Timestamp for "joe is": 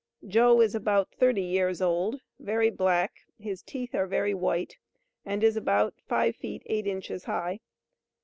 0.27-0.73